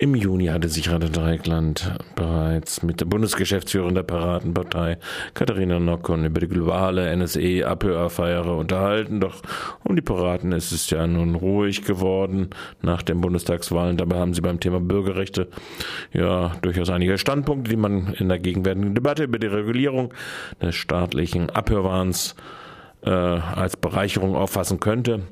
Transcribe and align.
Im 0.00 0.14
Juni 0.14 0.46
hatte 0.46 0.68
sich 0.68 0.90
Rader 0.92 1.08
Dreieckland 1.08 1.92
bereits 2.14 2.84
mit 2.84 3.00
der 3.00 3.06
Bundesgeschäftsführerin 3.06 3.96
der 3.96 4.04
Piratenpartei 4.04 4.98
Katharina 5.34 5.80
Nockon 5.80 6.24
über 6.24 6.38
die 6.40 6.46
globale 6.46 7.10
NSE-Abhöraffäre 7.16 8.54
unterhalten. 8.54 9.18
Doch 9.18 9.42
um 9.82 9.96
die 9.96 10.02
Piraten 10.02 10.52
ist 10.52 10.70
es 10.70 10.88
ja 10.90 11.04
nun 11.04 11.34
ruhig 11.34 11.82
geworden 11.82 12.50
nach 12.80 13.02
den 13.02 13.20
Bundestagswahlen. 13.20 13.96
Dabei 13.96 14.20
haben 14.20 14.34
sie 14.34 14.40
beim 14.40 14.60
Thema 14.60 14.78
Bürgerrechte 14.78 15.48
ja 16.12 16.52
durchaus 16.62 16.90
einige 16.90 17.18
Standpunkte, 17.18 17.70
die 17.70 17.76
man 17.76 18.14
in 18.14 18.28
der 18.28 18.38
gegenwärtigen 18.38 18.94
Debatte 18.94 19.24
über 19.24 19.40
die 19.40 19.48
Regulierung 19.48 20.14
des 20.62 20.76
staatlichen 20.76 21.50
Abhörwahns 21.50 22.36
äh, 23.02 23.10
als 23.10 23.76
Bereicherung 23.76 24.34
auffassen 24.34 24.80
könnte. 24.80 25.22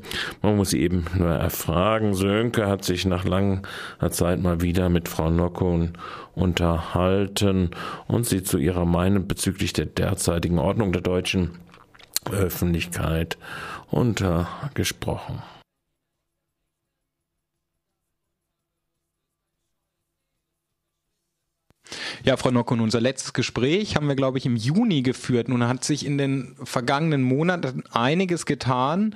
Man 0.43 0.57
muss 0.57 0.71
sie 0.71 0.81
eben 0.81 1.05
nur 1.17 1.31
erfragen. 1.31 2.15
Sönke 2.15 2.67
hat 2.67 2.85
sich 2.85 3.07
nach 3.07 3.25
langer 3.25 3.63
Zeit 4.11 4.41
mal 4.41 4.61
wieder 4.61 4.89
mit 4.89 5.09
Frau 5.09 5.31
Nockon 5.31 5.93
unterhalten 6.35 7.71
und 8.07 8.27
sie 8.27 8.43
zu 8.43 8.59
ihrer 8.59 8.85
Meinung 8.85 9.27
bezüglich 9.27 9.73
der 9.73 9.87
derzeitigen 9.87 10.59
Ordnung 10.59 10.93
der 10.93 11.03
deutschen 11.03 11.53
Öffentlichkeit 12.31 13.39
untergesprochen. 13.91 15.43
Ja, 22.27 22.37
Frau 22.37 22.51
Nockon, 22.51 22.81
unser 22.81 23.01
letztes 23.01 23.35
Gespräch 23.35 23.95
haben 23.95 24.09
wir, 24.09 24.17
glaube 24.17 24.39
ich, 24.39 24.47
im 24.47 24.57
Juni 24.57 25.03
geführt. 25.03 25.49
Nun 25.49 25.69
hat 25.69 25.85
sich 25.85 26.05
in 26.05 26.19
den 26.19 26.57
vergangenen 26.65 27.23
Monaten 27.23 27.85
einiges 27.93 28.47
getan, 28.47 29.15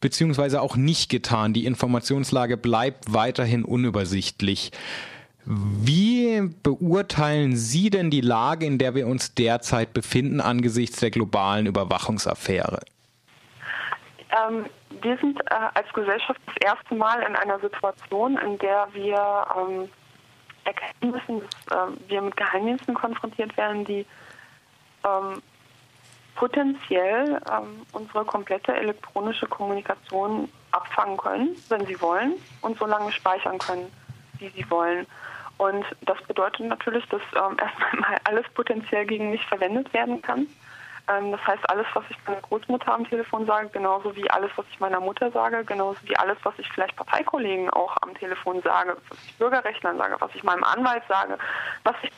beziehungsweise 0.00 0.62
auch 0.62 0.74
nicht 0.74 1.10
getan. 1.10 1.52
Die 1.52 1.66
Informationslage 1.66 2.56
bleibt 2.56 3.12
weiterhin 3.12 3.66
unübersichtlich. 3.66 4.72
Wie 5.44 6.40
beurteilen 6.62 7.54
Sie 7.54 7.90
denn 7.90 8.08
die 8.08 8.22
Lage, 8.22 8.64
in 8.64 8.78
der 8.78 8.94
wir 8.94 9.08
uns 9.08 9.34
derzeit 9.34 9.92
befinden, 9.92 10.40
angesichts 10.40 11.00
der 11.00 11.10
globalen 11.10 11.66
Überwachungsaffäre? 11.66 12.80
Ähm, 14.30 14.64
wir 15.02 15.18
sind 15.18 15.38
äh, 15.50 15.54
als 15.74 15.92
Gesellschaft 15.92 16.40
das 16.46 16.56
erste 16.64 16.94
Mal 16.94 17.20
in 17.28 17.36
einer 17.36 17.60
Situation, 17.60 18.38
in 18.38 18.56
der 18.56 18.88
wir 18.94 19.46
ähm, 19.54 19.90
erkennen 20.64 21.12
müssen, 21.12 21.40
dass 21.40 21.88
äh, 21.88 21.92
wir 22.08 22.22
mit 22.22 22.36
Geheimdiensten 22.36 22.94
konfrontiert 22.94 23.56
werden, 23.56 23.84
die 23.84 24.06
ähm, 25.04 25.42
potenziell 26.34 27.40
ähm, 27.50 27.86
unsere 27.92 28.24
komplette 28.24 28.74
elektronische 28.74 29.46
Kommunikation 29.46 30.48
abfangen 30.70 31.16
können, 31.16 31.56
wenn 31.68 31.86
sie 31.86 32.00
wollen, 32.00 32.34
und 32.62 32.78
so 32.78 32.86
lange 32.86 33.12
speichern 33.12 33.58
können, 33.58 33.90
wie 34.38 34.48
sie 34.48 34.68
wollen. 34.70 35.06
Und 35.58 35.84
das 36.02 36.20
bedeutet 36.22 36.66
natürlich, 36.66 37.06
dass 37.08 37.22
ähm, 37.36 37.56
erstmal 37.60 38.18
alles 38.24 38.46
potenziell 38.54 39.06
gegen 39.06 39.30
mich 39.30 39.44
verwendet 39.46 39.92
werden 39.92 40.22
kann. 40.22 40.46
Ähm, 41.08 41.32
das 41.32 41.44
heißt, 41.46 41.68
alles, 41.68 41.86
was 41.94 42.04
ich 42.10 42.16
meiner 42.26 42.40
Großmutter 42.42 42.94
am 42.94 43.08
Telefon 43.08 43.46
sage, 43.46 43.68
genauso 43.68 44.14
wie 44.14 44.30
alles, 44.30 44.50
was 44.56 44.66
ich 44.70 44.78
meiner 44.78 45.00
Mutter 45.00 45.30
sage, 45.32 45.64
genauso 45.64 45.98
wie 46.04 46.16
alles, 46.16 46.38
was 46.44 46.54
ich 46.58 46.70
vielleicht 46.70 46.94
Parteikollegen 46.96 47.70
auch 47.70 47.96
am 48.02 48.14
Telefon 48.14 48.60
sage, 48.62 48.96
was 49.08 49.18
ich 49.26 49.36
Bürgerrechtlern 49.36 49.98
sage, 49.98 50.16
was 50.20 50.34
ich 50.34 50.44
meinem 50.44 50.64
Anwalt 50.64 51.02
sage, 51.08 51.38
was 51.84 51.96
ich 52.02 52.12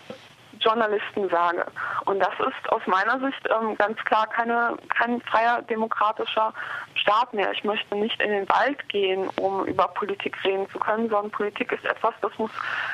Journalisten 0.65 1.29
sage. 1.29 1.67
Und 2.07 2.20
das 2.20 2.33
ist 2.41 2.73
aus 2.73 2.83
meiner 2.87 3.20
Sicht 3.20 3.48
ähm, 3.51 3.77
ganz 3.77 3.98
klar 4.05 4.27
keine, 4.27 4.77
kein 4.89 5.21
freier 5.23 5.62
demokratischer 5.62 6.53
Staat 6.95 7.33
mehr. 7.34 7.53
Ich 7.53 7.65
möchte 7.65 7.95
nicht 7.97 8.21
in 8.21 8.31
den 8.31 8.48
Wald 8.48 8.89
gehen, 8.89 9.29
um 9.37 9.65
über 9.67 9.89
Politik 9.89 10.37
reden 10.45 10.69
zu 10.71 10.79
können, 10.79 11.09
sondern 11.09 11.31
Politik 11.31 11.73
ist 11.73 11.84
etwas, 11.84 12.15
das 12.23 12.33
muss 12.39 12.51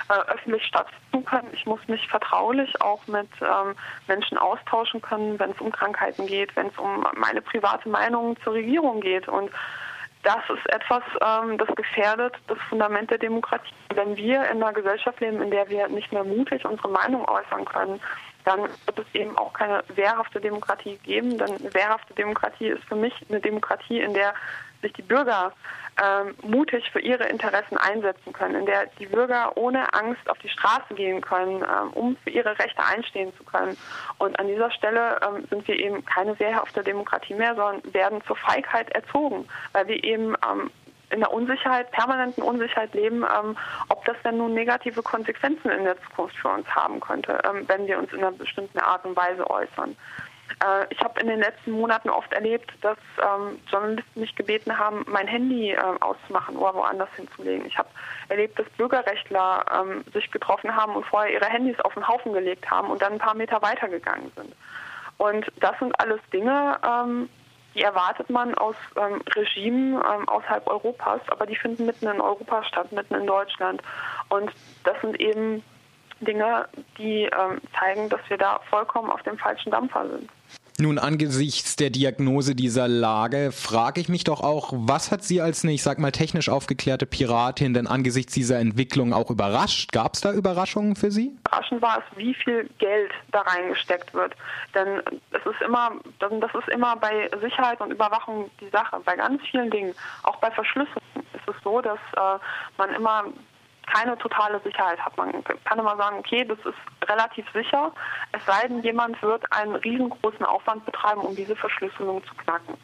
äh, 0.08 0.32
öffentlich 0.32 0.64
stattfinden 0.64 1.24
können. 1.24 1.48
Ich 1.52 1.66
muss 1.66 1.80
mich 1.88 2.06
vertraulich 2.08 2.80
auch 2.80 3.06
mit 3.06 3.28
ähm, 3.40 3.74
Menschen 4.08 4.38
austauschen 4.38 5.00
können, 5.00 5.38
wenn 5.38 5.50
es 5.50 5.60
um 5.60 5.70
Krankheiten 5.70 6.26
geht, 6.26 6.54
wenn 6.56 6.68
es 6.68 6.78
um 6.78 7.06
meine 7.14 7.40
private 7.40 7.88
Meinung 7.88 8.36
zur 8.42 8.54
Regierung 8.54 9.00
geht. 9.00 9.28
Und 9.28 9.50
das 10.22 10.42
ist 10.50 10.68
etwas, 10.72 11.02
ähm, 11.24 11.56
das 11.56 11.68
gefährdet 11.74 12.34
das 12.46 12.58
Fundament 12.68 13.10
der 13.10 13.18
Demokratie. 13.18 13.74
Wenn 13.94 14.16
wir 14.16 14.42
in 14.50 14.62
einer 14.62 14.72
Gesellschaft 14.72 15.20
leben, 15.20 15.40
in 15.42 15.50
der 15.50 15.68
wir 15.68 15.88
nicht 15.88 16.12
mehr 16.12 16.24
mutig 16.24 16.64
unsere 16.64 16.88
Meinung 16.88 17.26
äußern 17.26 17.64
können, 17.64 18.00
dann 18.44 18.60
wird 18.60 18.98
es 18.98 19.14
eben 19.14 19.36
auch 19.38 19.52
keine 19.52 19.82
wehrhafte 19.94 20.40
Demokratie 20.40 20.98
geben. 20.98 21.38
Denn 21.38 21.72
wehrhafte 21.72 22.14
Demokratie 22.14 22.68
ist 22.68 22.84
für 22.84 22.96
mich 22.96 23.14
eine 23.28 23.40
Demokratie, 23.40 24.00
in 24.00 24.14
der 24.14 24.34
sich 24.82 24.92
die 24.92 25.02
Bürger 25.02 25.52
ähm, 26.02 26.34
mutig 26.42 26.88
für 26.90 27.00
ihre 27.00 27.24
Interessen 27.24 27.76
einsetzen 27.76 28.32
können, 28.32 28.54
in 28.54 28.66
der 28.66 28.86
die 28.98 29.06
Bürger 29.06 29.56
ohne 29.56 29.92
Angst 29.92 30.28
auf 30.30 30.38
die 30.38 30.48
Straße 30.48 30.94
gehen 30.94 31.20
können, 31.20 31.62
ähm, 31.62 31.90
um 31.92 32.16
für 32.16 32.30
ihre 32.30 32.58
Rechte 32.58 32.82
einstehen 32.82 33.32
zu 33.36 33.44
können. 33.44 33.76
Und 34.18 34.38
an 34.38 34.46
dieser 34.46 34.70
Stelle 34.70 35.20
ähm, 35.22 35.44
sind 35.50 35.66
wir 35.68 35.78
eben 35.78 36.04
keine 36.04 36.38
wehrhafte 36.38 36.82
Demokratie 36.82 37.34
mehr, 37.34 37.54
sondern 37.54 37.94
werden 37.94 38.22
zur 38.26 38.36
Feigheit 38.36 38.90
erzogen, 38.90 39.46
weil 39.72 39.88
wir 39.88 40.02
eben 40.02 40.34
ähm, 40.50 40.70
in 41.10 41.20
der 41.20 41.32
Unsicherheit, 41.32 41.90
permanenten 41.90 42.42
Unsicherheit 42.42 42.94
leben, 42.94 43.24
ähm, 43.24 43.56
ob 43.88 44.04
das 44.04 44.16
denn 44.24 44.38
nun 44.38 44.54
negative 44.54 45.02
Konsequenzen 45.02 45.70
in 45.70 45.84
der 45.84 46.00
Zukunft 46.02 46.36
für 46.36 46.48
uns 46.48 46.68
haben 46.68 47.00
könnte, 47.00 47.40
ähm, 47.44 47.64
wenn 47.66 47.86
wir 47.86 47.98
uns 47.98 48.12
in 48.12 48.20
einer 48.20 48.32
bestimmten 48.32 48.78
Art 48.78 49.04
und 49.04 49.16
Weise 49.16 49.48
äußern. 49.50 49.96
Äh, 50.64 50.86
ich 50.90 51.00
habe 51.00 51.20
in 51.20 51.28
den 51.28 51.40
letzten 51.40 51.72
Monaten 51.72 52.10
oft 52.10 52.32
erlebt, 52.32 52.72
dass 52.82 52.98
ähm, 53.18 53.58
Journalisten 53.70 54.20
mich 54.20 54.34
gebeten 54.34 54.76
haben, 54.78 55.04
mein 55.08 55.26
Handy 55.26 55.70
äh, 55.70 55.78
auszumachen 56.00 56.56
oder 56.56 56.74
woanders 56.74 57.08
hinzulegen. 57.16 57.66
Ich 57.66 57.78
habe 57.78 57.88
erlebt, 58.28 58.58
dass 58.58 58.68
Bürgerrechtler 58.70 59.64
ähm, 59.72 60.04
sich 60.12 60.30
getroffen 60.30 60.74
haben 60.74 60.94
und 60.94 61.06
vorher 61.06 61.32
ihre 61.32 61.46
Handys 61.46 61.80
auf 61.80 61.94
den 61.94 62.06
Haufen 62.06 62.32
gelegt 62.32 62.70
haben 62.70 62.90
und 62.90 63.02
dann 63.02 63.14
ein 63.14 63.18
paar 63.18 63.34
Meter 63.34 63.62
weitergegangen 63.62 64.30
sind. 64.36 64.54
Und 65.18 65.46
das 65.60 65.78
sind 65.78 65.98
alles 66.00 66.20
Dinge, 66.32 66.78
ähm, 66.82 67.28
die 67.74 67.82
erwartet 67.82 68.30
man 68.30 68.54
aus 68.56 68.74
ähm, 68.96 69.22
Regimen 69.34 69.94
ähm, 69.94 70.28
außerhalb 70.28 70.66
Europas, 70.66 71.20
aber 71.28 71.46
die 71.46 71.56
finden 71.56 71.86
mitten 71.86 72.08
in 72.08 72.20
Europa 72.20 72.64
statt, 72.64 72.90
mitten 72.90 73.14
in 73.14 73.26
Deutschland. 73.26 73.80
Und 74.28 74.50
das 74.84 75.00
sind 75.00 75.20
eben 75.20 75.62
Dinge, 76.20 76.68
die 76.98 77.24
ähm, 77.24 77.60
zeigen, 77.78 78.08
dass 78.08 78.20
wir 78.28 78.38
da 78.38 78.60
vollkommen 78.68 79.10
auf 79.10 79.22
dem 79.22 79.38
falschen 79.38 79.70
Dampfer 79.70 80.08
sind. 80.08 80.30
Nun, 80.80 80.98
angesichts 80.98 81.76
der 81.76 81.90
Diagnose 81.90 82.54
dieser 82.54 82.88
Lage 82.88 83.52
frage 83.52 84.00
ich 84.00 84.08
mich 84.08 84.24
doch 84.24 84.40
auch, 84.40 84.72
was 84.74 85.12
hat 85.12 85.22
Sie 85.22 85.42
als 85.42 85.62
eine, 85.62 85.72
ich 85.72 85.82
sag 85.82 85.98
mal, 85.98 86.10
technisch 86.10 86.48
aufgeklärte 86.48 87.04
Piratin 87.04 87.74
denn 87.74 87.86
angesichts 87.86 88.32
dieser 88.32 88.58
Entwicklung 88.58 89.12
auch 89.12 89.30
überrascht? 89.30 89.92
Gab 89.92 90.14
es 90.14 90.22
da 90.22 90.32
Überraschungen 90.32 90.96
für 90.96 91.10
Sie? 91.10 91.36
Überraschend 91.46 91.82
war 91.82 91.98
es, 91.98 92.16
wie 92.16 92.32
viel 92.32 92.68
Geld 92.78 93.10
da 93.30 93.42
reingesteckt 93.42 94.14
wird. 94.14 94.34
Denn 94.74 95.02
es 95.32 95.44
ist 95.44 95.60
immer, 95.66 95.92
das 96.18 96.54
ist 96.54 96.68
immer 96.70 96.96
bei 96.96 97.28
Sicherheit 97.42 97.80
und 97.82 97.90
Überwachung 97.90 98.50
die 98.60 98.70
Sache. 98.70 99.00
Bei 99.04 99.16
ganz 99.16 99.42
vielen 99.50 99.70
Dingen, 99.70 99.94
auch 100.22 100.36
bei 100.36 100.50
Verschlüsselung, 100.50 101.02
ist 101.34 101.46
es 101.46 101.62
so, 101.62 101.82
dass 101.82 101.98
äh, 102.16 102.38
man 102.78 102.94
immer 102.94 103.24
keine 103.92 104.16
totale 104.18 104.60
Sicherheit 104.60 104.98
hat. 105.00 105.16
Man 105.16 105.32
kann 105.42 105.78
immer 105.78 105.96
sagen, 105.96 106.18
okay, 106.18 106.44
das 106.44 106.58
ist 106.60 107.08
relativ 107.08 107.46
sicher, 107.52 107.92
es 108.32 108.44
sei 108.46 108.68
denn, 108.68 108.82
jemand 108.82 109.20
wird 109.22 109.44
einen 109.52 109.74
riesengroßen 109.76 110.44
Aufwand 110.44 110.84
betreiben, 110.84 111.20
um 111.20 111.34
diese 111.34 111.56
Verschlüsselung 111.56 112.24
zu 112.24 112.34
knacken. 112.34 112.76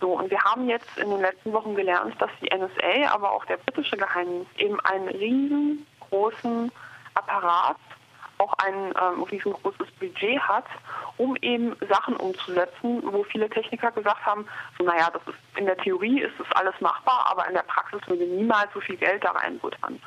So, 0.00 0.18
und 0.18 0.30
wir 0.30 0.42
haben 0.42 0.68
jetzt 0.68 0.98
in 0.98 1.10
den 1.10 1.20
letzten 1.20 1.52
Wochen 1.52 1.74
gelernt, 1.74 2.20
dass 2.20 2.30
die 2.42 2.54
NSA, 2.54 3.12
aber 3.12 3.32
auch 3.32 3.44
der 3.46 3.56
britische 3.58 3.96
Geheimdienst 3.96 4.58
eben 4.58 4.78
einen 4.80 5.08
riesengroßen 5.08 6.70
Apparat 7.14 7.76
auch 8.38 8.52
ein 8.54 8.92
ähm, 9.00 9.22
riesengroßes 9.22 9.90
Budget 9.98 10.40
hat, 10.40 10.66
um 11.16 11.36
eben 11.36 11.76
Sachen 11.88 12.16
umzusetzen, 12.16 13.02
wo 13.04 13.24
viele 13.24 13.48
Techniker 13.48 13.90
gesagt 13.92 14.24
haben, 14.24 14.46
so 14.78 14.84
naja, 14.84 15.08
das 15.12 15.22
ist 15.26 15.58
in 15.58 15.66
der 15.66 15.76
Theorie 15.76 16.20
ist 16.20 16.34
das 16.38 16.50
alles 16.52 16.74
machbar, 16.80 17.26
aber 17.30 17.46
in 17.46 17.54
der 17.54 17.62
Praxis 17.62 18.00
würde 18.06 18.24
niemals 18.24 18.72
so 18.72 18.80
viel 18.80 18.96
Geld 18.96 19.24
da 19.24 19.30
reinbuttern. 19.30 20.00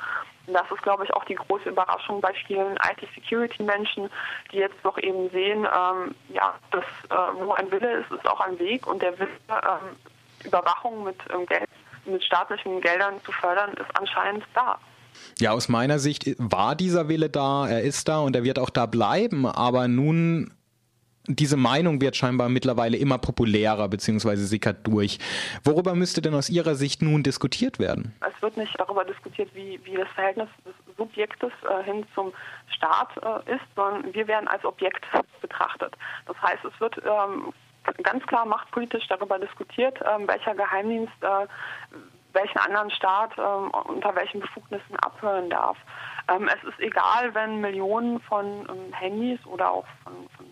Und 0.46 0.54
das 0.54 0.70
ist, 0.70 0.82
glaube 0.82 1.04
ich, 1.04 1.12
auch 1.12 1.24
die 1.24 1.34
große 1.34 1.68
Überraschung 1.68 2.20
bei 2.20 2.32
vielen 2.46 2.76
IT-Security-Menschen, 2.76 4.10
die 4.50 4.56
jetzt 4.56 4.76
doch 4.82 4.98
eben 4.98 5.28
sehen, 5.30 5.66
ähm, 5.66 6.14
ja, 6.30 6.54
dass 6.70 6.84
äh, 7.10 7.34
wo 7.34 7.52
ein 7.52 7.70
Wille 7.70 7.98
ist, 7.98 8.10
ist 8.10 8.26
auch 8.26 8.40
ein 8.40 8.58
Weg 8.58 8.86
und 8.86 9.02
der 9.02 9.18
Wille, 9.18 9.30
ähm, 9.50 9.96
Überwachung 10.44 11.04
mit 11.04 11.18
ähm, 11.32 11.44
Geld, 11.46 11.68
mit 12.06 12.24
staatlichen 12.24 12.80
Geldern 12.80 13.20
zu 13.24 13.32
fördern, 13.32 13.72
ist 13.74 13.98
anscheinend 13.98 14.44
da. 14.54 14.78
Ja, 15.38 15.52
aus 15.52 15.68
meiner 15.68 15.98
Sicht 15.98 16.26
war 16.38 16.74
dieser 16.74 17.08
Wille 17.08 17.30
da, 17.30 17.68
er 17.68 17.82
ist 17.82 18.08
da 18.08 18.20
und 18.20 18.34
er 18.36 18.44
wird 18.44 18.58
auch 18.58 18.70
da 18.70 18.86
bleiben, 18.86 19.46
aber 19.46 19.88
nun 19.88 20.52
diese 21.28 21.56
Meinung 21.56 22.00
wird 22.00 22.16
scheinbar 22.16 22.48
mittlerweile 22.48 22.96
immer 22.96 23.18
populärer 23.18 23.88
bzw. 23.88 24.36
sickert 24.36 24.86
durch. 24.86 25.18
Worüber 25.62 25.94
müsste 25.94 26.22
denn 26.22 26.34
aus 26.34 26.48
Ihrer 26.48 26.74
Sicht 26.74 27.02
nun 27.02 27.22
diskutiert 27.22 27.78
werden? 27.78 28.14
Es 28.20 28.42
wird 28.42 28.56
nicht 28.56 28.74
darüber 28.78 29.04
diskutiert, 29.04 29.50
wie, 29.54 29.78
wie 29.84 29.94
das 29.94 30.08
Verhältnis 30.14 30.48
des 30.64 30.74
Subjektes 30.96 31.52
äh, 31.68 31.84
hin 31.84 32.04
zum 32.14 32.32
Staat 32.74 33.10
äh, 33.18 33.54
ist, 33.54 33.64
sondern 33.76 34.12
wir 34.14 34.26
werden 34.26 34.48
als 34.48 34.64
Objekt 34.64 35.04
betrachtet. 35.40 35.94
Das 36.26 36.36
heißt, 36.40 36.64
es 36.64 36.80
wird 36.80 36.96
ähm, 36.98 37.52
ganz 38.02 38.26
klar 38.26 38.46
machtpolitisch 38.46 39.06
darüber 39.08 39.38
diskutiert, 39.38 39.98
ähm, 40.00 40.26
welcher 40.26 40.54
Geheimdienst 40.54 41.12
äh, 41.20 41.46
welchen 42.38 42.58
anderen 42.58 42.90
Staat 42.90 43.32
ähm, 43.36 43.70
unter 43.70 44.14
welchen 44.14 44.40
Befugnissen 44.40 44.96
abhören 44.96 45.50
darf. 45.50 45.76
Ähm, 46.28 46.48
es 46.48 46.68
ist 46.68 46.80
egal, 46.80 47.34
wenn 47.34 47.60
Millionen 47.60 48.20
von 48.20 48.66
ähm, 48.68 48.92
Handys 48.92 49.44
oder 49.46 49.70
auch 49.70 49.86
von, 50.04 50.12
von 50.36 50.46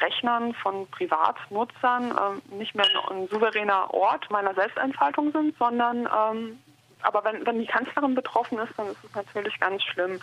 Rechnern 0.00 0.54
von 0.54 0.88
Privatnutzern 0.90 2.16
ähm, 2.18 2.58
nicht 2.58 2.74
mehr 2.74 2.86
ein 3.10 3.28
souveräner 3.28 3.92
Ort 3.92 4.30
meiner 4.30 4.54
Selbstentfaltung 4.54 5.32
sind, 5.32 5.56
sondern 5.58 6.06
ähm, 6.06 6.58
aber 7.02 7.22
wenn, 7.24 7.46
wenn 7.46 7.60
die 7.60 7.66
Kanzlerin 7.66 8.16
betroffen 8.16 8.58
ist, 8.58 8.72
dann 8.76 8.88
ist 8.88 9.04
es 9.04 9.14
natürlich 9.14 9.60
ganz 9.60 9.84
schlimm. 9.84 10.20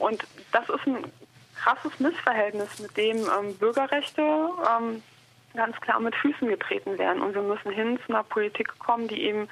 Und 0.00 0.22
das 0.52 0.68
ist 0.68 0.86
ein 0.86 1.10
krasses 1.58 1.98
Missverhältnis, 1.98 2.78
mit 2.78 2.94
dem 2.96 3.16
ähm, 3.16 3.56
Bürgerrechte 3.58 4.22
ähm, 4.22 5.02
ganz 5.54 5.78
klar 5.80 6.00
mit 6.00 6.14
Füßen 6.14 6.48
getreten 6.48 6.98
werden. 6.98 7.22
Und 7.22 7.34
wir 7.34 7.42
müssen 7.42 7.70
hin 7.70 7.98
zu 8.06 8.12
einer 8.12 8.22
Politik 8.22 8.78
kommen, 8.78 9.08
die 9.08 9.22
eben 9.22 9.48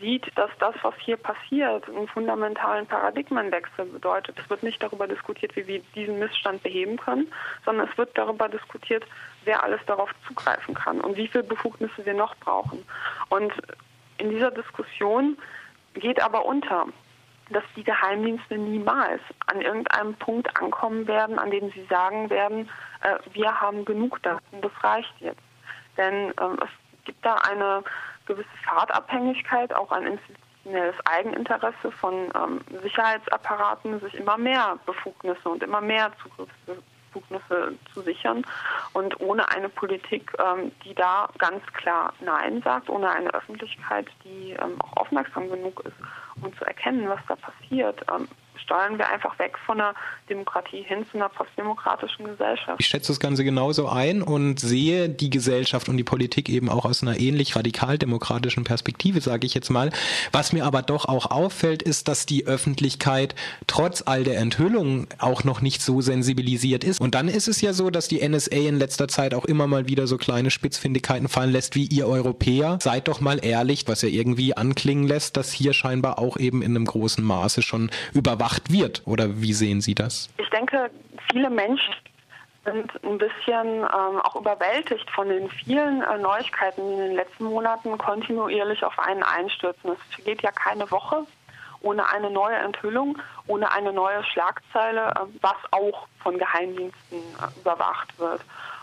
sieht, 0.00 0.26
dass 0.36 0.50
das, 0.58 0.74
was 0.82 0.94
hier 0.98 1.16
passiert, 1.16 1.88
einen 1.88 2.08
fundamentalen 2.08 2.86
Paradigmenwechsel 2.86 3.86
bedeutet. 3.86 4.38
Es 4.38 4.48
wird 4.50 4.62
nicht 4.62 4.82
darüber 4.82 5.06
diskutiert, 5.06 5.56
wie 5.56 5.66
wir 5.66 5.80
diesen 5.94 6.18
Missstand 6.18 6.62
beheben 6.62 6.96
können, 6.96 7.32
sondern 7.64 7.88
es 7.88 7.98
wird 7.98 8.16
darüber 8.16 8.48
diskutiert, 8.48 9.04
wer 9.44 9.62
alles 9.62 9.80
darauf 9.86 10.10
zugreifen 10.26 10.74
kann 10.74 11.00
und 11.00 11.16
wie 11.16 11.28
viele 11.28 11.44
Befugnisse 11.44 12.04
wir 12.04 12.14
noch 12.14 12.34
brauchen. 12.36 12.84
Und 13.28 13.52
in 14.18 14.30
dieser 14.30 14.50
Diskussion 14.50 15.38
geht 15.94 16.22
aber 16.22 16.44
unter, 16.44 16.86
dass 17.50 17.64
die 17.76 17.84
Geheimdienste 17.84 18.58
niemals 18.58 19.20
an 19.46 19.60
irgendeinem 19.60 20.14
Punkt 20.14 20.60
ankommen 20.60 21.06
werden, 21.06 21.38
an 21.38 21.50
dem 21.50 21.70
sie 21.70 21.84
sagen 21.88 22.28
werden, 22.28 22.68
äh, 23.02 23.16
wir 23.32 23.60
haben 23.60 23.84
genug 23.84 24.22
Daten, 24.22 24.60
das 24.60 24.72
reicht 24.82 25.14
jetzt. 25.20 25.40
Denn 25.96 26.34
ähm, 26.40 26.58
es 26.62 27.04
gibt 27.04 27.24
da 27.24 27.36
eine 27.36 27.84
gewisse 28.26 28.48
Fahrtabhängigkeit, 28.64 29.74
auch 29.74 29.90
ein 29.92 30.06
institutionelles 30.06 30.94
Eigeninteresse 31.06 31.90
von 31.92 32.14
ähm, 32.34 32.60
Sicherheitsapparaten, 32.82 34.00
sich 34.00 34.14
immer 34.14 34.36
mehr 34.36 34.78
Befugnisse 34.84 35.48
und 35.48 35.62
immer 35.62 35.80
mehr 35.80 36.10
Zugriffsbefugnisse 36.22 37.74
zu 37.92 38.00
sichern. 38.02 38.44
Und 38.92 39.20
ohne 39.20 39.48
eine 39.50 39.68
Politik, 39.68 40.32
ähm, 40.38 40.72
die 40.84 40.94
da 40.94 41.28
ganz 41.38 41.64
klar 41.72 42.12
Nein 42.20 42.62
sagt, 42.62 42.90
ohne 42.90 43.10
eine 43.10 43.32
Öffentlichkeit, 43.32 44.06
die 44.24 44.52
ähm, 44.52 44.80
auch 44.80 44.96
aufmerksam 44.96 45.48
genug 45.48 45.80
ist, 45.84 45.96
um 46.42 46.54
zu 46.56 46.64
erkennen, 46.64 47.08
was 47.08 47.20
da 47.28 47.36
passiert, 47.36 48.04
ähm, 48.12 48.28
steuern 48.62 48.98
wir 48.98 49.08
einfach 49.08 49.38
weg 49.38 49.56
von 49.64 49.80
einer 49.80 49.94
Demokratie 50.28 50.82
hin 50.82 51.06
zu 51.10 51.16
einer 51.16 51.28
postdemokratischen 51.28 52.24
Gesellschaft. 52.24 52.80
Ich 52.80 52.86
schätze 52.86 53.08
das 53.08 53.20
Ganze 53.20 53.44
genauso 53.44 53.88
ein 53.88 54.22
und 54.22 54.58
sehe 54.58 55.08
die 55.08 55.30
Gesellschaft 55.30 55.88
und 55.88 55.96
die 55.96 56.04
Politik 56.04 56.48
eben 56.48 56.68
auch 56.68 56.84
aus 56.84 57.02
einer 57.02 57.18
ähnlich 57.18 57.56
radikal-demokratischen 57.56 58.64
Perspektive, 58.64 59.20
sage 59.20 59.46
ich 59.46 59.54
jetzt 59.54 59.70
mal. 59.70 59.90
Was 60.32 60.52
mir 60.52 60.64
aber 60.64 60.82
doch 60.82 61.06
auch 61.06 61.30
auffällt, 61.30 61.82
ist, 61.82 62.08
dass 62.08 62.26
die 62.26 62.46
Öffentlichkeit 62.46 63.34
trotz 63.66 64.02
all 64.06 64.24
der 64.24 64.38
Enthüllungen 64.38 65.06
auch 65.18 65.44
noch 65.44 65.60
nicht 65.60 65.82
so 65.82 66.00
sensibilisiert 66.00 66.84
ist. 66.84 67.00
Und 67.00 67.14
dann 67.14 67.28
ist 67.28 67.48
es 67.48 67.60
ja 67.60 67.72
so, 67.72 67.90
dass 67.90 68.08
die 68.08 68.26
NSA 68.26 68.56
in 68.56 68.78
letzter 68.78 69.08
Zeit 69.08 69.34
auch 69.34 69.44
immer 69.44 69.66
mal 69.66 69.88
wieder 69.88 70.06
so 70.06 70.16
kleine 70.16 70.50
Spitzfindigkeiten 70.50 71.28
fallen 71.28 71.52
lässt, 71.52 71.74
wie 71.74 71.86
ihr 71.86 72.06
Europäer. 72.06 72.78
Seid 72.80 73.08
doch 73.08 73.20
mal 73.20 73.44
ehrlich, 73.44 73.86
was 73.86 74.02
ja 74.02 74.08
irgendwie 74.08 74.56
anklingen 74.56 75.06
lässt, 75.06 75.36
dass 75.36 75.52
hier 75.52 75.72
scheinbar 75.72 76.18
auch 76.18 76.36
eben 76.36 76.62
in 76.62 76.74
einem 76.74 76.84
großen 76.84 77.22
Maße 77.22 77.62
schon 77.62 77.90
überwacht 78.46 78.72
wird? 78.72 79.02
Oder 79.06 79.40
wie 79.40 79.52
sehen 79.52 79.80
Sie 79.80 79.94
das? 79.94 80.28
Ich 80.38 80.48
denke, 80.50 80.90
viele 81.30 81.50
Menschen 81.50 81.94
sind 82.64 82.90
ein 83.04 83.18
bisschen 83.18 83.78
ähm, 83.78 84.20
auch 84.24 84.36
überwältigt 84.36 85.08
von 85.10 85.28
den 85.28 85.48
vielen 85.50 86.02
äh, 86.02 86.18
Neuigkeiten, 86.18 86.82
die 86.88 86.94
in 86.94 87.00
den 87.00 87.14
letzten 87.14 87.44
Monaten 87.44 87.96
kontinuierlich 87.96 88.82
auf 88.84 88.98
einen 88.98 89.22
einstürzen. 89.22 89.90
Es 89.90 90.14
vergeht 90.14 90.42
ja 90.42 90.50
keine 90.50 90.90
Woche 90.90 91.26
ohne 91.82 92.08
eine 92.08 92.30
neue 92.30 92.56
Enthüllung, 92.56 93.18
ohne 93.46 93.70
eine 93.70 93.92
neue 93.92 94.24
Schlagzeile, 94.24 95.10
äh, 95.10 95.20
was 95.40 95.56
auch 95.70 96.08
von 96.20 96.38
Geheimdiensten 96.38 97.18
äh, 97.18 97.60
überwacht 97.60 98.18
wird. 98.18 98.40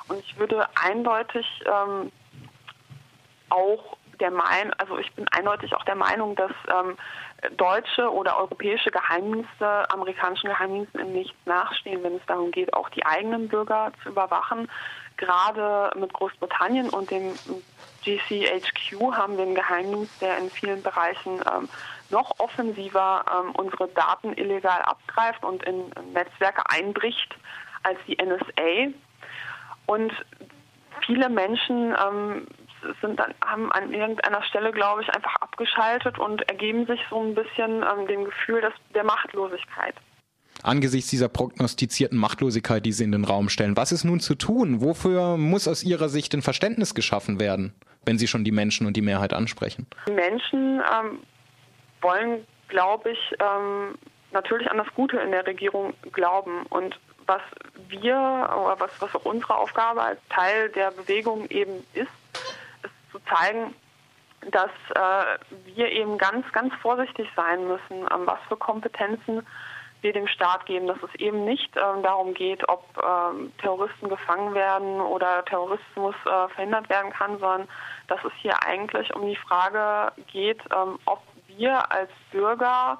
Und 0.08 0.20
ich 0.20 0.38
würde 0.38 0.66
eindeutig 0.76 1.46
ähm, 1.66 2.12
auch 3.50 3.98
der 4.24 4.32
Meinung, 4.32 4.74
also 4.78 4.98
ich 4.98 5.12
bin 5.14 5.28
eindeutig 5.32 5.76
auch 5.76 5.84
der 5.84 5.96
Meinung, 5.96 6.36
dass 6.36 6.52
ähm, 6.74 6.96
deutsche 7.58 8.10
oder 8.10 8.38
europäische 8.38 8.90
Geheimdienste 8.90 9.92
amerikanischen 9.92 10.50
Geheimdiensten 10.50 11.02
im 11.02 11.12
Nichts 11.12 11.36
nachstehen, 11.46 12.02
wenn 12.04 12.16
es 12.16 12.26
darum 12.26 12.52
geht, 12.52 12.74
auch 12.74 12.88
die 12.90 13.06
eigenen 13.06 13.50
Bürger 13.50 13.92
zu 14.02 14.10
überwachen. 14.10 14.72
Gerade 15.18 15.92
mit 16.00 16.14
Großbritannien 16.14 16.90
und 16.90 17.12
dem 17.12 17.34
GCHQ 18.06 19.14
haben 19.14 19.36
wir 19.36 19.44
einen 19.44 19.56
Geheimdienst, 19.56 20.22
der 20.22 20.38
in 20.38 20.50
vielen 20.50 20.82
Bereichen 20.82 21.42
ähm, 21.54 21.68
noch 22.10 22.40
offensiver 22.40 23.26
ähm, 23.30 23.52
unsere 23.56 23.90
Daten 23.90 24.32
illegal 24.34 24.82
abgreift 24.84 25.44
und 25.44 25.64
in 25.64 25.92
Netzwerke 26.14 26.64
einbricht 26.70 27.36
als 27.84 28.00
die 28.08 28.16
NSA. 28.16 28.94
Und 29.86 30.14
viele 31.06 31.28
Menschen 31.28 31.94
ähm, 32.02 32.48
sind 33.02 33.20
dann, 33.20 33.34
haben 33.44 33.72
an 33.72 33.94
irgendeiner 33.94 34.44
Stelle, 34.44 34.72
glaube 34.72 35.02
ich, 35.02 35.10
einfach 35.10 35.36
abgeschaltet 35.38 36.20
und 36.20 36.48
ergeben 36.50 36.86
sich 36.86 37.00
so 37.10 37.22
ein 37.22 37.36
bisschen 37.36 37.84
ähm, 37.84 38.08
dem 38.08 38.26
Gefühl 38.26 38.62
dass, 38.62 38.74
der 38.94 39.04
Machtlosigkeit. 39.04 39.96
Angesichts 40.62 41.10
dieser 41.10 41.30
prognostizierten 41.30 42.18
Machtlosigkeit, 42.18 42.86
die 42.86 42.92
Sie 42.92 43.04
in 43.04 43.12
den 43.12 43.26
Raum 43.26 43.50
stellen, 43.50 43.76
was 43.76 43.92
ist 43.92 44.04
nun 44.04 44.20
zu 44.20 44.36
tun? 44.36 44.82
Wofür 44.82 45.36
muss 45.38 45.68
aus 45.68 45.84
Ihrer 45.84 46.10
Sicht 46.10 46.34
ein 46.34 46.42
Verständnis 46.42 46.94
geschaffen 46.94 47.40
werden, 47.40 47.74
wenn 48.06 48.18
Sie 48.18 48.28
schon 48.28 48.44
die 48.44 48.52
Menschen 48.52 48.86
und 48.88 48.96
die 48.96 49.02
Mehrheit 49.02 49.34
ansprechen? 49.34 49.88
Die 50.08 50.12
Menschen 50.12 50.80
ähm, 50.80 51.20
wollen, 52.02 52.46
glaube 52.70 53.12
ich, 53.12 53.36
ähm, 53.40 53.96
natürlich 54.32 54.70
an 54.70 54.78
das 54.78 54.88
Gute 54.96 55.18
in 55.18 55.32
der 55.32 55.46
Regierung 55.46 55.94
glauben. 56.12 56.66
Und 56.70 57.00
was 57.26 57.42
wir, 57.90 58.16
oder 58.16 58.76
was, 58.80 58.92
was 59.00 59.16
auch 59.16 59.26
unsere 59.26 59.56
Aufgabe 59.58 60.02
als 60.02 60.20
Teil 60.30 60.70
der 60.70 60.92
Bewegung 60.92 61.46
eben 61.50 61.84
ist, 61.94 62.12
zu 63.14 63.20
zeigen, 63.34 63.74
dass 64.52 64.72
äh, 64.96 65.38
wir 65.76 65.90
eben 65.90 66.18
ganz, 66.18 66.52
ganz 66.52 66.74
vorsichtig 66.82 67.30
sein 67.36 67.66
müssen, 67.68 68.02
ähm, 68.12 68.26
was 68.26 68.40
für 68.50 68.58
Kompetenzen 68.58 69.48
wir 70.02 70.12
dem 70.12 70.28
Staat 70.28 70.66
geben, 70.66 70.88
dass 70.88 71.02
es 71.02 71.16
eben 71.16 71.46
nicht 71.46 71.70
ähm, 71.78 72.04
darum 72.04 72.34
geht, 72.34 72.68
ob 72.68 72.84
ähm, 73.02 73.54
Terroristen 73.60 74.10
gefangen 74.10 74.54
werden 74.54 75.00
oder 75.00 75.46
Terrorismus 75.46 76.16
äh, 76.26 76.50
verhindert 76.50 76.90
werden 76.90 77.12
kann, 77.12 77.40
sondern 77.40 77.70
dass 78.08 78.20
es 78.26 78.34
hier 78.42 78.62
eigentlich 78.64 79.16
um 79.16 79.26
die 79.26 79.38
Frage 79.38 80.12
geht, 80.28 80.60
ähm, 80.76 81.00
ob 81.06 81.22
wir 81.48 81.90
als 81.90 82.12
Bürger 82.32 82.98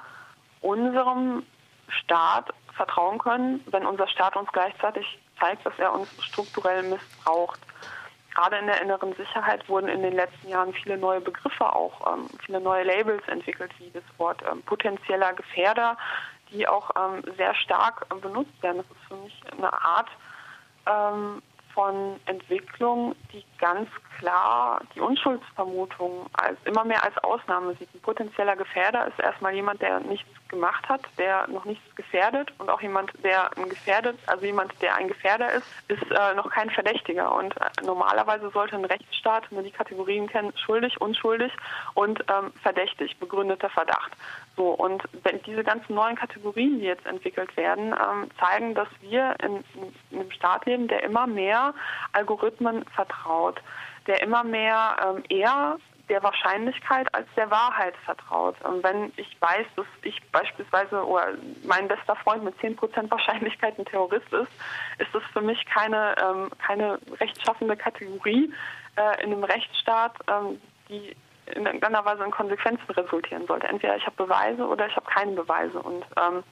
unserem 0.62 1.46
Staat 1.90 2.54
vertrauen 2.74 3.20
können, 3.20 3.62
wenn 3.70 3.86
unser 3.86 4.08
Staat 4.08 4.38
uns 4.38 4.50
gleichzeitig 4.54 5.06
zeigt, 5.40 5.66
dass 5.66 5.78
er 5.78 5.94
uns 5.94 6.08
strukturell 6.24 6.84
missbraucht 6.84 7.60
gerade 8.34 8.58
in 8.58 8.68
der 8.68 8.82
inneren 8.82 9.14
Sicherheit 9.16 9.68
wurden 9.70 9.88
in 9.88 10.02
den 10.02 10.14
letzten 10.14 10.50
Jahren 10.50 10.74
viele 10.74 10.98
neue 10.98 11.22
Begriffe 11.22 11.74
auch, 11.74 12.14
ähm, 12.14 12.28
viele 12.46 12.60
neue 12.60 12.84
Labels 12.84 13.28
entwickelt, 13.28 13.72
wie 13.80 13.92
das 13.92 14.04
Wort 14.18 14.42
ähm, 14.52 14.62
potenzieller 14.64 15.34
Gefährder, 15.34 15.98
die 16.52 16.68
auch 16.68 16.90
ähm, 16.98 17.24
sehr 17.38 17.54
stark 17.56 18.06
äh, 18.12 18.16
benutzt 18.20 18.62
werden. 18.62 18.78
Das 18.78 18.98
ist 18.98 19.08
für 19.08 19.16
mich 19.16 19.42
eine 19.58 19.74
Art 19.74 20.10
ähm, 20.88 21.42
von 21.74 22.20
Entwicklung, 22.26 23.16
die 23.32 23.44
ganz 23.60 23.90
klar 24.20 24.82
die 24.94 25.00
Unschuldsvermutung 25.00 26.28
als 26.34 26.58
immer 26.66 26.84
mehr 26.84 27.04
als 27.04 27.18
Ausnahme 27.20 27.76
sieht. 27.76 27.94
Ein 27.94 28.02
potenzieller 28.02 28.56
Gefährder 28.56 29.08
ist 29.08 29.20
erstmal 29.20 29.54
jemand, 29.54 29.82
der 29.82 30.00
nichts 30.02 30.30
gemacht 30.54 30.88
hat, 30.88 31.02
der 31.18 31.48
noch 31.48 31.66
nichts 31.66 31.84
gefährdet 31.96 32.54
und 32.60 32.70
auch 32.70 32.82
jemand, 32.82 33.12
der 33.24 33.50
gefährdet, 33.68 34.18
also 34.28 34.46
jemand, 34.46 34.74
der 34.82 34.96
ein 34.96 35.08
Gefährder 35.08 35.52
ist, 35.52 35.66
ist 35.88 36.04
äh, 36.12 36.36
noch 36.36 36.50
kein 36.52 36.70
Verdächtiger. 36.70 37.34
Und 37.34 37.56
äh, 37.58 37.84
normalerweise 37.84 38.50
sollte 38.52 38.76
ein 38.76 38.86
Rechtsstaat 38.86 39.52
nur 39.52 39.64
die 39.64 39.72
Kategorien 39.72 40.28
kennen, 40.28 40.54
schuldig, 40.56 41.02
unschuldig 41.02 41.52
und 41.96 42.24
ähm, 42.30 42.54
verdächtig, 42.62 43.18
begründeter 43.18 43.70
Verdacht. 43.70 44.12
So, 44.56 44.70
und 44.70 45.04
wenn 45.24 45.42
diese 45.44 45.64
ganzen 45.64 45.96
neuen 45.96 46.16
Kategorien, 46.16 46.80
die 46.80 46.86
jetzt 46.86 47.06
entwickelt 47.08 47.56
werden, 47.58 47.88
ähm, 47.94 48.30
zeigen, 48.40 48.76
dass 48.76 48.88
wir 49.02 49.36
in, 49.44 49.64
in 50.12 50.20
einem 50.20 50.32
Staat 50.32 50.66
leben, 50.66 50.88
der 50.88 51.04
immer 51.04 51.26
mehr 51.26 51.74
Algorithmen 52.12 52.86
vertraut, 52.96 53.60
der 54.06 54.22
immer 54.22 54.44
mehr 54.44 54.96
ähm, 55.04 55.24
eher 55.30 55.78
der 56.10 56.22
Wahrscheinlichkeit 56.22 57.14
als 57.14 57.28
der 57.36 57.50
Wahrheit 57.50 57.96
vertraut. 58.04 58.56
Und 58.64 58.84
wenn 58.84 59.14
ich 59.16 59.38
weiß, 59.40 59.66
dass 59.76 59.86
ich 60.02 60.22
beispielsweise 60.32 61.06
oder 61.06 61.34
mein 61.64 61.88
bester 61.88 62.16
Freund 62.18 62.44
mit 62.44 62.56
10% 62.60 63.10
Wahrscheinlichkeit 63.10 63.80
ein 63.80 63.86
Terrorist 63.86 64.32
ist, 64.34 64.52
ist 65.00 65.14
das 65.14 65.24
für 65.32 65.42
mich 65.42 65.66
keine, 65.66 66.16
ähm, 66.22 66.50
keine 66.66 67.00
rechtschaffende 67.20 67.78
Kategorie 67.78 68.54
äh, 68.96 69.24
in 69.24 69.32
einem 69.32 69.44
Rechtsstaat, 69.44 70.16
ähm, 70.28 70.62
die 70.90 71.16
in 71.48 71.66
irgendeiner 71.66 72.06
Weise 72.06 72.24
in 72.24 72.32
Konsequenzen 72.32 72.90
resultieren 72.92 73.48
sollte. 73.48 73.68
Entweder 73.68 73.98
ich 73.98 74.06
habe 74.06 74.16
Beweise 74.16 74.66
oder 74.66 74.88
ich 74.88 74.96
habe 74.96 75.10
keine 75.10 75.32
Beweise. 75.32 75.82
Und 75.82 76.06
ähm, 76.18 76.44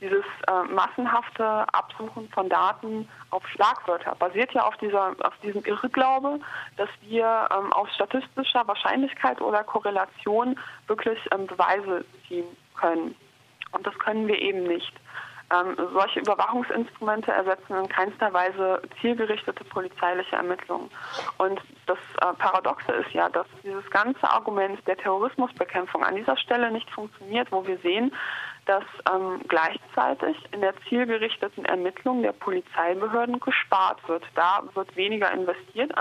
dieses 0.00 0.24
äh, 0.46 0.72
massenhafte 0.72 1.44
Absuchen 1.72 2.28
von 2.28 2.48
Daten 2.48 3.08
auf 3.30 3.46
Schlagwörter 3.48 4.14
basiert 4.16 4.52
ja 4.52 4.66
auf, 4.66 4.76
dieser, 4.76 5.14
auf 5.22 5.36
diesem 5.42 5.64
Irrglaube, 5.64 6.40
dass 6.76 6.90
wir 7.02 7.48
ähm, 7.50 7.72
aus 7.72 7.88
statistischer 7.94 8.66
Wahrscheinlichkeit 8.66 9.40
oder 9.40 9.64
Korrelation 9.64 10.58
wirklich 10.86 11.18
ähm, 11.32 11.46
Beweise 11.46 12.04
ziehen 12.28 12.46
können. 12.76 13.14
Und 13.72 13.86
das 13.86 13.98
können 13.98 14.28
wir 14.28 14.38
eben 14.40 14.64
nicht. 14.64 14.92
Ähm, 15.54 15.76
solche 15.92 16.20
Überwachungsinstrumente 16.20 17.30
ersetzen 17.30 17.76
in 17.76 17.88
keinster 17.88 18.32
Weise 18.32 18.82
zielgerichtete 19.00 19.62
polizeiliche 19.64 20.34
Ermittlungen. 20.34 20.90
Und 21.38 21.60
das 21.86 21.98
äh, 22.20 22.34
Paradoxe 22.36 22.90
ist 22.92 23.12
ja, 23.12 23.28
dass 23.28 23.46
dieses 23.62 23.88
ganze 23.90 24.28
Argument 24.28 24.84
der 24.88 24.96
Terrorismusbekämpfung 24.96 26.02
an 26.02 26.16
dieser 26.16 26.36
Stelle 26.36 26.72
nicht 26.72 26.90
funktioniert, 26.90 27.52
wo 27.52 27.64
wir 27.64 27.78
sehen, 27.78 28.12
dass 28.66 28.84
ähm, 29.12 29.40
gleichzeitig 29.48 30.36
in 30.52 30.60
der 30.60 30.74
zielgerichteten 30.88 31.64
Ermittlung 31.64 32.22
der 32.22 32.32
Polizeibehörden 32.32 33.40
gespart 33.40 34.06
wird. 34.08 34.24
Da 34.34 34.62
wird 34.74 34.94
weniger 34.96 35.30
investiert, 35.30 35.92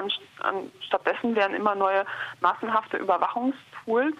stattdessen 0.81 1.35
werden 1.35 1.55
immer 1.55 1.75
neue 1.75 2.05
massenhafte 2.41 2.97
Überwachungstools 2.97 4.15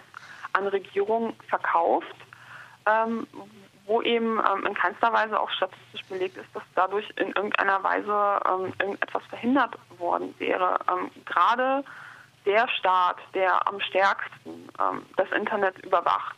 an 0.52 0.66
Regierungen 0.68 1.34
verkauft, 1.48 2.16
ähm, 2.86 3.26
wo 3.86 4.00
eben 4.02 4.38
ähm, 4.38 4.66
in 4.66 4.74
keinster 4.74 5.12
Weise 5.12 5.38
auch 5.38 5.50
statistisch 5.50 6.04
belegt 6.08 6.36
ist, 6.36 6.48
dass 6.54 6.62
dadurch 6.74 7.08
in 7.16 7.28
irgendeiner 7.28 7.82
Weise 7.82 8.40
ähm, 8.48 8.72
irgendetwas 8.78 9.24
verhindert 9.28 9.76
worden 9.98 10.34
wäre. 10.38 10.78
Ähm, 10.88 11.10
gerade 11.24 11.84
der 12.44 12.68
Staat, 12.68 13.16
der 13.34 13.66
am 13.66 13.80
stärksten 13.80 14.68
ähm, 14.80 15.04
das 15.16 15.30
Internet 15.32 15.78
überwacht, 15.84 16.36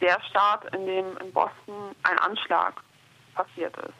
der 0.00 0.20
Staat, 0.28 0.74
in 0.74 0.86
dem 0.86 1.16
in 1.18 1.32
Boston 1.32 1.94
ein 2.02 2.18
Anschlag 2.18 2.74
passiert 3.34 3.76
ist. 3.78 3.94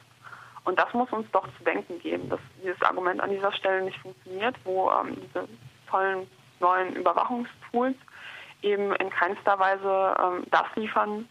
Und 0.63 0.77
das 0.77 0.93
muss 0.93 1.11
uns 1.11 1.29
doch 1.31 1.47
zu 1.57 1.63
denken 1.63 1.99
geben, 1.99 2.29
dass 2.29 2.39
dieses 2.61 2.81
Argument 2.83 3.19
an 3.21 3.31
dieser 3.31 3.51
Stelle 3.53 3.83
nicht 3.83 3.97
funktioniert, 3.99 4.55
wo 4.63 4.91
ähm, 4.91 5.17
diese 5.19 5.47
tollen 5.89 6.27
neuen 6.59 6.95
Überwachungstools 6.95 7.95
eben 8.61 8.93
in 8.95 9.09
keinster 9.09 9.57
Weise 9.57 10.15
ähm, 10.21 10.43
das 10.51 10.67
liefern, 10.75 11.27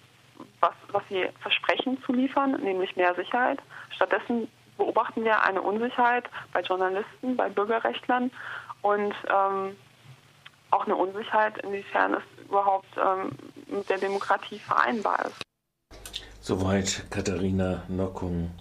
was, 0.60 0.72
was 0.90 1.02
sie 1.08 1.28
versprechen 1.40 2.02
zu 2.04 2.12
liefern, 2.12 2.60
nämlich 2.60 2.96
mehr 2.96 3.14
Sicherheit. 3.14 3.60
Stattdessen 3.94 4.48
beobachten 4.76 5.24
wir 5.24 5.42
eine 5.42 5.62
Unsicherheit 5.62 6.28
bei 6.52 6.60
Journalisten, 6.62 7.36
bei 7.36 7.48
Bürgerrechtlern 7.48 8.30
und 8.82 9.14
ähm, 9.28 9.76
auch 10.70 10.84
eine 10.86 10.96
Unsicherheit, 10.96 11.58
inwiefern 11.58 12.14
es 12.14 12.44
überhaupt 12.44 12.88
ähm, 12.96 13.30
mit 13.72 13.88
der 13.88 13.98
Demokratie 13.98 14.58
vereinbar 14.58 15.26
ist. 15.26 15.42
Soweit 16.40 17.04
Katharina 17.10 17.82
Nockung 17.88 18.48